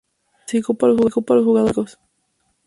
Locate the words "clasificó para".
0.47-0.93